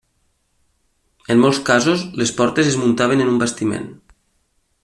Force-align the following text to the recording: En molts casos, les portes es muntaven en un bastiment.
En 1.33 1.43
molts 1.43 1.59
casos, 1.69 2.07
les 2.23 2.33
portes 2.41 2.73
es 2.73 2.81
muntaven 2.87 3.25
en 3.27 3.33
un 3.37 3.41
bastiment. 3.45 3.91